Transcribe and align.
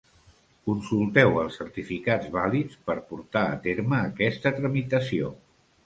Consulteu 0.69 1.37
els 1.41 1.59
certificats 1.61 2.33
vàlids 2.39 2.81
per 2.91 2.97
portar 3.13 3.47
a 3.53 3.61
terme 3.69 4.05
aquesta 4.11 4.59
tramitació. 4.61 5.35